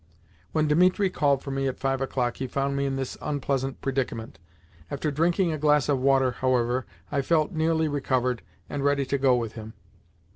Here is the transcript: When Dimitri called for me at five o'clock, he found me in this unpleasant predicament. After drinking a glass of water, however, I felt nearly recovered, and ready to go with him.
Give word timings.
When 0.51 0.67
Dimitri 0.67 1.11
called 1.11 1.43
for 1.43 1.51
me 1.51 1.67
at 1.67 1.77
five 1.79 2.01
o'clock, 2.01 2.37
he 2.37 2.47
found 2.47 2.75
me 2.75 2.87
in 2.87 2.95
this 2.95 3.19
unpleasant 3.21 3.81
predicament. 3.81 4.39
After 4.89 5.11
drinking 5.11 5.51
a 5.51 5.59
glass 5.59 5.87
of 5.89 5.99
water, 5.99 6.31
however, 6.31 6.87
I 7.11 7.21
felt 7.21 7.51
nearly 7.51 7.87
recovered, 7.87 8.41
and 8.67 8.83
ready 8.83 9.05
to 9.05 9.17
go 9.19 9.35
with 9.35 9.51
him. 9.53 9.73